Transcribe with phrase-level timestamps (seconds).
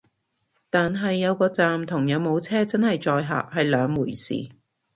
[0.71, 4.49] 但係有個站同有冇車真係載客係兩回事